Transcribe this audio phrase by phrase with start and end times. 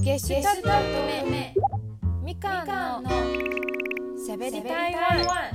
[0.00, 1.54] ゲストとめ
[2.24, 3.10] みかんの
[4.16, 5.52] しゃべり台湾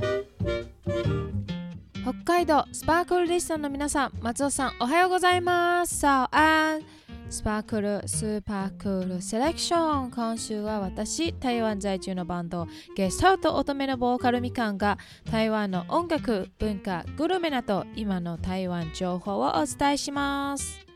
[2.04, 6.00] 北海道スパークルリストの皆さん松尾さんおはようございます。
[6.00, 6.82] 早安
[7.30, 10.12] スパークルスーパークールセレクション。
[10.12, 14.98] 今週は私台湾在住のバンドゲストと乙女のボーカルみかんが
[15.30, 20.87] 台湾の音楽文化グルメなど今の台湾情報をお伝えします。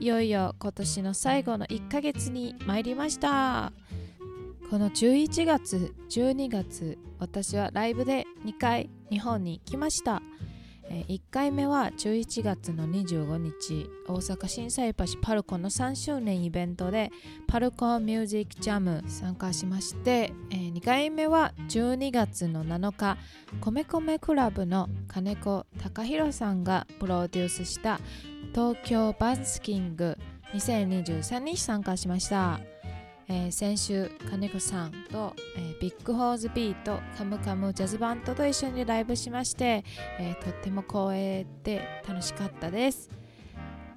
[0.00, 3.72] いよいよ今年の最後の1ヶ月に参りました。
[4.70, 10.22] この11月12月私はライブで2回日本に来ました。
[10.88, 17.10] 1回目は11月の25日大阪心斎橋パルコの3周年イベントで
[17.46, 23.18] パルコミュージックジャム参加しまして2回目は12月の7日
[23.60, 28.00] 米米クラブの金子隆弘さんがプロデュースした
[28.54, 30.16] 東京バンスキング
[30.54, 32.60] 2023に参加しました。
[33.30, 39.84] えー、先週金子さんと、えー、ビッグホーズビートカムカムジャズバンドと一緒にライブしまして、
[40.18, 43.10] えー、とっても光栄で楽しかったです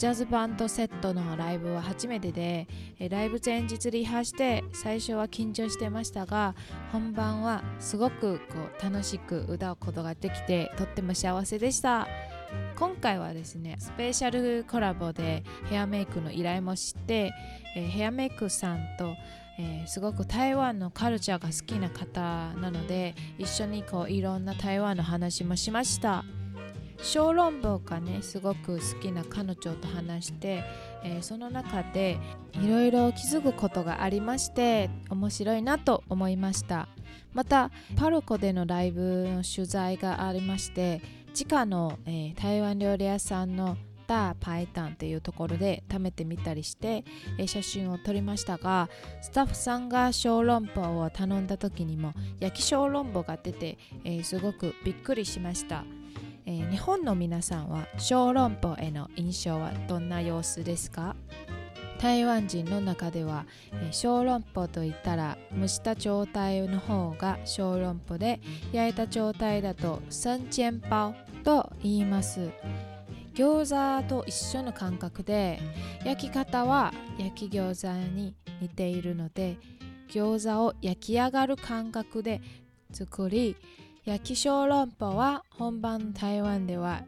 [0.02, 2.68] ジャズバンドセットのライブは初めてで、
[3.00, 6.56] えライブ前日リハして最初は緊張してましたが
[6.92, 12.08] 本番はすごくこう楽しく歌うことができてとっても幸せでした
[12.82, 17.32] 今回はですねスペシャルコラボでヘアメイクの依頼もして、
[17.76, 19.14] えー、ヘアメイクさんと、
[19.60, 22.20] えー、すごく台湾のカルチャーが好きな方
[22.56, 26.26] なので一緒にこういろんな台湾の話もしました。
[27.04, 30.64] 小論文がねすごく好きな彼女と話して、
[31.04, 32.18] えー、その中で
[32.54, 36.88] いろいろ気づくことがありまして面白いなと思いました。
[37.34, 41.02] またパルコでのライブの取材がありまして
[41.34, 47.06] 地下の、えー、台湾料理屋さんのダーパイタンというところで食べてみたりして、
[47.38, 48.90] えー、写真を撮りましたが
[49.22, 55.86] スタッフさんが小籠包を頼んだ時にも焼き小籠包が出て、えー、すごくびっくりしました、
[56.46, 61.16] え、日本の皆さんは小籠包への印象はどんな様子ですか？
[62.02, 63.46] 台湾人の中では、
[63.92, 68.40] 小籠包といったら蒸した状態の方が小籠包で
[68.72, 71.14] 焼いた状態だと三煎包
[71.44, 72.50] と言います。
[73.36, 75.60] 餃子と一緒の感覚で
[76.04, 79.58] 焼き方は焼き餃子に似ているので
[80.10, 82.42] 餃子を焼き上がる感覚で
[82.92, 83.56] 作り
[84.04, 87.04] 焼き小籠包は本場台湾では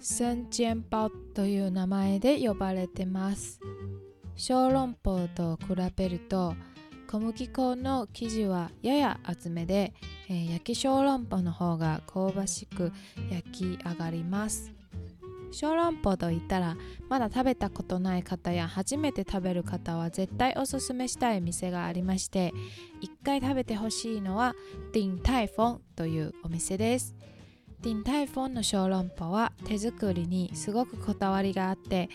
[0.00, 3.60] 三煎包という名前で呼ばれてます。
[4.36, 6.54] 小籠包と比べると
[7.08, 9.94] 小麦粉の生地はやや厚めで、
[10.28, 12.92] えー、焼き小籠包の方が香ばしく
[13.30, 14.72] 焼き上がります。
[15.52, 16.76] 小籠包といったら
[17.08, 22.52] まだ食べたことない方や初めて食べる方は絶対おすすめしたい店がありまして
[23.00, 24.54] 一回食べてほしいのは
[24.92, 27.16] ディンタイフォンというお店です。
[27.80, 32.08] ディンタイフォンの小籠包は手作りにすごくこだわりがあって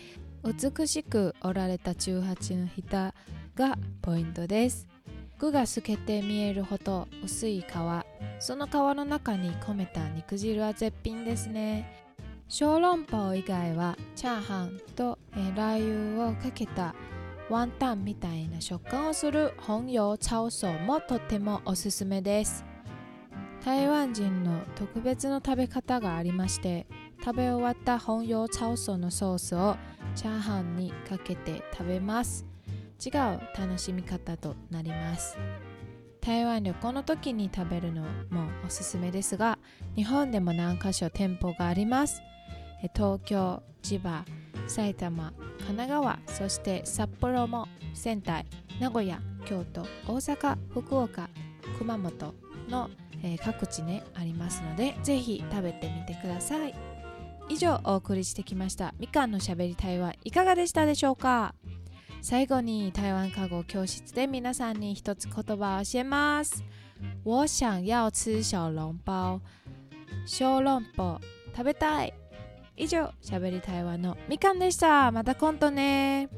[0.44, 3.14] 美しく折られた18のひた
[3.54, 4.88] がポイントです。
[5.38, 7.64] 具が透けて見えるほど薄い皮
[8.38, 12.04] その皮の中に込めた肉汁は絶品ですね。
[12.48, 16.94] 小籠包以外はチャーハンと、えラー油をかけた
[17.48, 22.71] ワンタンみたいな食感をする本用チャオソーもとってもおすすめです。
[23.64, 26.86] 台湾人の特別の食べ方がありまして
[27.24, 29.76] 食べ終わった本用チャオソのソースを
[30.16, 32.44] チャーハンにかけて食べます。
[33.04, 35.38] 違う楽しみ方となります。
[36.20, 39.58] 台湾旅行の時に食べるのもおすすめですが
[39.94, 42.20] 日本でも何か所店舗があります。
[42.94, 44.24] 東京、千葉、
[44.66, 48.44] 埼玉、神奈川そして札幌も仙台、
[48.80, 51.28] 名古屋、京都、大阪、福岡、
[51.78, 52.34] 熊本
[52.68, 52.90] の、
[53.22, 56.74] えー、各地ねありますのでぜひ食べてみてください。
[57.48, 61.54] 以上お送りしてきましたみかんのしゃべり台湾いかがでしたでしょうか？
[62.22, 66.64] 最後に台湾科語教室で皆さんに一つ言葉を教えます。
[67.24, 69.40] 我想要吃小籠包。
[70.24, 71.20] 小籠包
[71.54, 72.14] 食べたい。
[72.76, 75.10] 以上しゃべり台湾のみかんでした。
[75.10, 76.28] また今度ね。